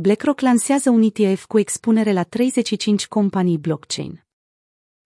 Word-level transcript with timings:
BlackRock 0.00 0.40
lansează 0.40 0.90
un 0.90 1.02
ETF 1.02 1.44
cu 1.46 1.58
expunere 1.58 2.12
la 2.12 2.22
35 2.22 3.06
companii 3.06 3.58
blockchain. 3.58 4.24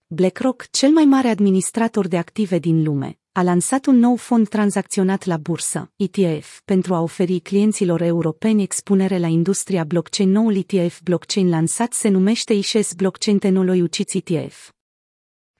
BlackRock, 0.06 0.70
cel 0.70 0.90
mai 0.90 1.04
mare 1.04 1.28
administrator 1.28 2.08
de 2.08 2.16
active 2.16 2.58
din 2.58 2.82
lume, 2.82 3.18
a 3.32 3.42
lansat 3.42 3.86
un 3.86 3.98
nou 3.98 4.16
fond 4.16 4.48
tranzacționat 4.48 5.24
la 5.24 5.36
bursă, 5.36 5.92
ETF, 5.96 6.60
pentru 6.64 6.94
a 6.94 7.00
oferi 7.00 7.40
clienților 7.40 8.00
europeni 8.00 8.62
expunere 8.62 9.18
la 9.18 9.26
industria 9.26 9.84
blockchain. 9.84 10.30
Noul 10.30 10.56
ETF 10.56 11.00
blockchain 11.02 11.48
lansat 11.48 11.92
se 11.92 12.08
numește 12.08 12.52
ISHES 12.52 12.92
Blockchain 12.92 13.38
Technology 13.38 14.02
ETF. 14.12 14.72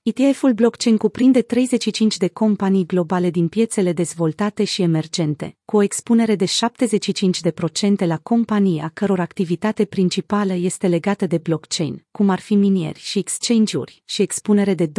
ETF-ul 0.04 0.52
blockchain 0.52 0.96
cuprinde 0.96 1.42
35 1.42 2.16
de 2.16 2.28
companii 2.28 2.86
globale 2.86 3.30
din 3.30 3.48
piețele 3.48 3.92
dezvoltate 3.92 4.64
și 4.64 4.82
emergente, 4.82 5.56
cu 5.64 5.76
o 5.76 5.82
expunere 5.82 6.34
de 6.34 6.44
75% 6.44 8.06
la 8.06 8.18
companii 8.18 8.80
a 8.80 8.88
căror 8.88 9.20
activitate 9.20 9.84
principală 9.84 10.52
este 10.52 10.86
legată 10.86 11.26
de 11.26 11.38
blockchain, 11.38 12.04
cum 12.10 12.28
ar 12.28 12.40
fi 12.40 12.54
minieri 12.54 12.98
și 12.98 13.18
exchange-uri, 13.18 14.02
și 14.04 14.22
expunere 14.22 14.74
de 14.74 14.86
25% 14.86 14.90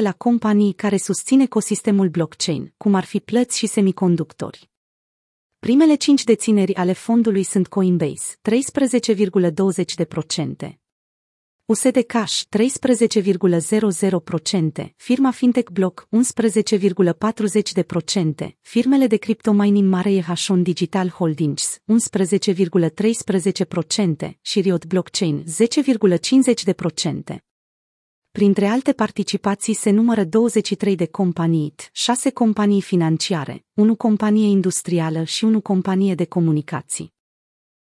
la 0.00 0.12
companii 0.12 0.72
care 0.72 0.96
susțin 0.96 1.40
ecosistemul 1.40 2.08
blockchain, 2.08 2.72
cum 2.76 2.94
ar 2.94 3.04
fi 3.04 3.20
plăți 3.20 3.58
și 3.58 3.66
semiconductori. 3.66 4.70
Primele 5.58 5.94
cinci 5.94 6.24
dețineri 6.24 6.74
ale 6.74 6.92
fondului 6.92 7.42
sunt 7.42 7.68
Coinbase, 7.68 8.36
13,20%, 10.66 10.78
USD 11.70 11.98
Cash 12.06 12.42
13,00%, 12.48 14.92
firma 14.96 15.30
Fintech 15.30 15.70
Block 15.70 16.08
11,40%, 16.10 18.56
firmele 18.60 19.06
de 19.06 19.16
criptomining 19.16 19.88
Mare 19.88 20.22
Hashon 20.22 20.62
Digital 20.62 21.08
Holdings 21.08 21.78
11,13% 21.78 24.30
și 24.40 24.60
Riot 24.60 24.86
Blockchain 24.86 25.44
10,50%. 27.30 27.36
Printre 28.30 28.66
alte 28.66 28.92
participații 28.92 29.74
se 29.74 29.90
numără 29.90 30.24
23 30.24 30.94
de 30.94 31.06
companii, 31.06 31.74
6 31.92 32.30
companii 32.30 32.82
financiare, 32.82 33.64
1 33.74 33.96
companie 33.96 34.48
industrială 34.48 35.24
și 35.24 35.44
1 35.44 35.60
companie 35.60 36.14
de 36.14 36.24
comunicații. 36.24 37.16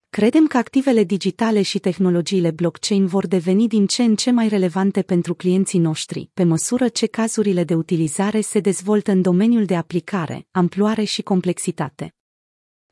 Credem 0.09 0.47
că 0.47 0.58
activele 0.58 1.03
digitale 1.03 1.61
și 1.61 1.80
tehnologiile 1.80 2.52
blockchain 2.52 3.05
vor 3.05 3.27
deveni 3.27 3.67
din 3.67 3.86
ce 3.86 4.03
în 4.03 4.16
ce 4.16 4.31
mai 4.31 4.47
relevante 4.47 5.02
pentru 5.02 5.33
clienții 5.33 5.80
noștri, 5.80 6.30
pe 6.33 6.44
măsură 6.44 6.88
ce 6.88 7.05
cazurile 7.05 7.63
de 7.63 7.75
utilizare 7.75 8.41
se 8.41 8.59
dezvoltă 8.59 9.11
în 9.11 9.22
domeniul 9.22 9.66
de 9.66 9.75
aplicare, 9.75 10.47
amploare 10.52 11.03
și 11.03 11.22
complexitate. 11.22 12.16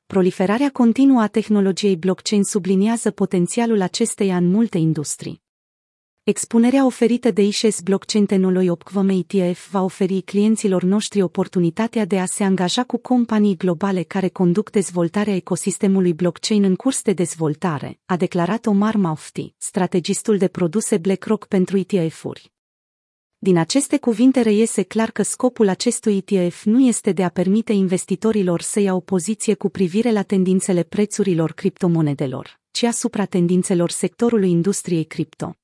Proliferarea 0.05 0.69
continuă 0.69 1.21
a 1.21 1.27
tehnologiei 1.27 1.97
blockchain 1.97 2.43
subliniază 2.43 3.11
potențialul 3.11 3.81
acesteia 3.81 4.38
în 4.38 4.47
multe 4.47 4.77
industrii. 4.77 5.44
Expunerea 6.25 6.85
oferită 6.85 7.31
de 7.31 7.41
ISHES 7.41 7.81
Blockchain 7.81 8.25
Technology 8.25 8.69
Opquam 8.69 9.09
ETF 9.09 9.69
va 9.69 9.81
oferi 9.81 10.21
clienților 10.21 10.83
noștri 10.83 11.21
oportunitatea 11.21 12.05
de 12.05 12.19
a 12.19 12.25
se 12.25 12.43
angaja 12.43 12.83
cu 12.83 12.97
companii 12.97 13.57
globale 13.57 14.03
care 14.03 14.27
conduc 14.27 14.69
dezvoltarea 14.69 15.35
ecosistemului 15.35 16.13
blockchain 16.13 16.63
în 16.63 16.75
curs 16.75 17.01
de 17.01 17.13
dezvoltare, 17.13 17.99
a 18.05 18.17
declarat 18.17 18.65
Omar 18.65 18.95
Mafti, 18.95 19.53
strategistul 19.57 20.37
de 20.37 20.47
produse 20.47 20.97
BlackRock 20.97 21.45
pentru 21.45 21.77
ETF-uri. 21.77 22.51
Din 23.37 23.57
aceste 23.57 23.97
cuvinte 23.97 24.41
reiese 24.41 24.83
clar 24.83 25.11
că 25.11 25.23
scopul 25.23 25.67
acestui 25.67 26.23
ETF 26.25 26.63
nu 26.63 26.79
este 26.79 27.11
de 27.11 27.23
a 27.23 27.29
permite 27.29 27.73
investitorilor 27.73 28.61
să 28.61 28.79
ia 28.79 28.93
o 28.93 28.99
poziție 28.99 29.53
cu 29.53 29.69
privire 29.69 30.11
la 30.11 30.23
tendințele 30.23 30.83
prețurilor 30.83 31.51
criptomonedelor, 31.51 32.59
ci 32.71 32.83
asupra 32.83 33.25
tendințelor 33.25 33.89
sectorului 33.89 34.49
industriei 34.49 35.03
cripto. 35.03 35.55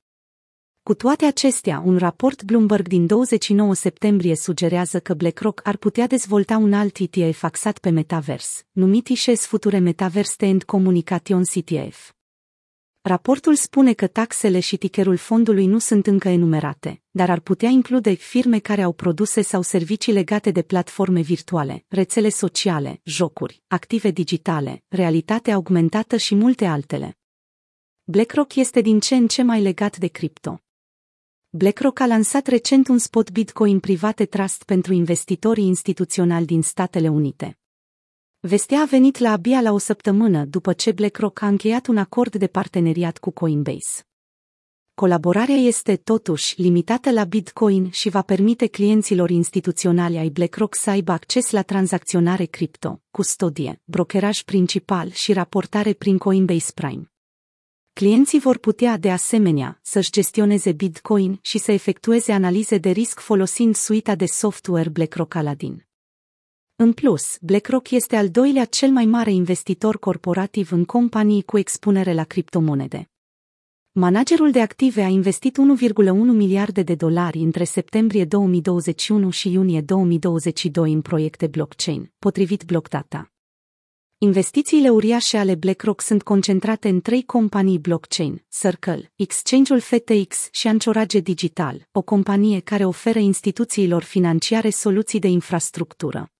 Cu 0.83 0.93
toate 0.93 1.25
acestea, 1.25 1.81
un 1.85 1.97
raport 1.97 2.43
Bloomberg 2.43 2.87
din 2.87 3.05
29 3.07 3.73
septembrie 3.73 4.35
sugerează 4.35 4.99
că 4.99 5.13
BlackRock 5.13 5.61
ar 5.63 5.77
putea 5.77 6.07
dezvolta 6.07 6.57
un 6.57 6.73
alt 6.73 6.97
ETF 6.97 7.43
axat 7.43 7.77
pe 7.77 7.89
metavers, 7.89 8.65
numit 8.71 9.07
ISHES 9.07 9.45
Future 9.45 9.79
Metaverse 9.79 10.45
and 10.45 10.63
Communication 10.63 11.43
ETF. 11.53 12.11
Raportul 13.01 13.55
spune 13.55 13.93
că 13.93 14.07
taxele 14.07 14.59
și 14.59 14.77
tickerul 14.77 15.17
fondului 15.17 15.65
nu 15.65 15.79
sunt 15.79 16.07
încă 16.07 16.27
enumerate, 16.27 17.01
dar 17.11 17.29
ar 17.29 17.39
putea 17.39 17.69
include 17.69 18.13
firme 18.13 18.59
care 18.59 18.81
au 18.81 18.91
produse 18.91 19.41
sau 19.41 19.61
servicii 19.61 20.13
legate 20.13 20.51
de 20.51 20.61
platforme 20.61 21.21
virtuale, 21.21 21.85
rețele 21.87 22.29
sociale, 22.29 23.01
jocuri, 23.03 23.61
active 23.67 24.11
digitale, 24.11 24.83
realitate 24.87 25.51
augmentată 25.51 26.17
și 26.17 26.35
multe 26.35 26.65
altele. 26.65 27.17
BlackRock 28.03 28.55
este 28.55 28.81
din 28.81 28.99
ce 28.99 29.15
în 29.15 29.27
ce 29.27 29.41
mai 29.41 29.61
legat 29.61 29.97
de 29.97 30.07
cripto. 30.07 30.61
BlackRock 31.53 31.99
a 31.99 32.05
lansat 32.05 32.47
recent 32.47 32.87
un 32.87 32.97
spot 32.97 33.31
Bitcoin 33.31 33.79
private 33.79 34.25
trust 34.25 34.63
pentru 34.63 34.93
investitorii 34.93 35.65
instituționali 35.65 36.45
din 36.45 36.61
Statele 36.61 37.09
Unite. 37.09 37.59
Vestea 38.39 38.81
a 38.81 38.85
venit 38.85 39.17
la 39.17 39.31
abia 39.31 39.61
la 39.61 39.71
o 39.71 39.77
săptămână 39.77 40.45
după 40.45 40.73
ce 40.73 40.91
BlackRock 40.91 41.41
a 41.41 41.47
încheiat 41.47 41.87
un 41.87 41.97
acord 41.97 42.35
de 42.35 42.47
parteneriat 42.47 43.17
cu 43.17 43.31
Coinbase. 43.31 44.07
Colaborarea 44.93 45.55
este, 45.55 45.95
totuși, 45.95 46.61
limitată 46.61 47.11
la 47.11 47.23
Bitcoin 47.23 47.89
și 47.89 48.09
va 48.09 48.21
permite 48.21 48.67
clienților 48.67 49.29
instituționali 49.29 50.17
ai 50.17 50.29
BlackRock 50.29 50.75
să 50.75 50.89
aibă 50.89 51.11
acces 51.11 51.49
la 51.49 51.61
tranzacționare 51.61 52.45
cripto, 52.45 53.01
custodie, 53.09 53.81
brokeraj 53.83 54.41
principal 54.41 55.09
și 55.09 55.33
raportare 55.33 55.93
prin 55.93 56.17
Coinbase 56.17 56.71
Prime. 56.73 57.10
Clienții 57.93 58.39
vor 58.39 58.57
putea, 58.57 58.97
de 58.97 59.11
asemenea, 59.11 59.79
să-și 59.81 60.11
gestioneze 60.11 60.71
Bitcoin 60.71 61.39
și 61.41 61.57
să 61.57 61.71
efectueze 61.71 62.31
analize 62.31 62.77
de 62.77 62.89
risc 62.89 63.19
folosind 63.19 63.75
suita 63.75 64.15
de 64.15 64.25
software 64.25 64.89
BlackRock 64.89 65.35
Aladdin. 65.35 65.87
În 66.75 66.93
plus, 66.93 67.37
BlackRock 67.41 67.91
este 67.91 68.15
al 68.15 68.29
doilea 68.29 68.65
cel 68.65 68.89
mai 68.89 69.05
mare 69.05 69.31
investitor 69.31 69.99
corporativ 69.99 70.71
în 70.71 70.85
companii 70.85 71.41
cu 71.43 71.57
expunere 71.57 72.13
la 72.13 72.23
criptomonede. 72.23 73.09
Managerul 73.91 74.51
de 74.51 74.61
active 74.61 75.01
a 75.01 75.07
investit 75.07 75.57
1,1 75.57 76.03
miliarde 76.13 76.83
de 76.83 76.95
dolari 76.95 77.39
între 77.39 77.63
septembrie 77.63 78.25
2021 78.25 79.29
și 79.29 79.51
iunie 79.51 79.81
2022 79.81 80.93
în 80.93 81.01
proiecte 81.01 81.47
blockchain, 81.47 82.11
potrivit 82.19 82.63
BlockData. 82.63 83.30
Investițiile 84.23 84.89
uriașe 84.89 85.37
ale 85.37 85.55
BlackRock 85.55 86.01
sunt 86.01 86.23
concentrate 86.23 86.89
în 86.89 87.01
trei 87.01 87.23
companii 87.23 87.79
blockchain, 87.79 88.43
Circle, 88.59 89.11
Exchange-ul 89.15 89.79
FTX 89.79 90.47
și 90.51 90.67
Anchorage 90.67 91.19
Digital, 91.19 91.87
o 91.91 92.01
companie 92.01 92.59
care 92.59 92.85
oferă 92.85 93.19
instituțiilor 93.19 94.03
financiare 94.03 94.69
soluții 94.69 95.19
de 95.19 95.27
infrastructură. 95.27 96.31